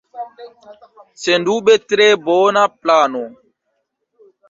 [1.23, 3.25] Sendube tre bona plano!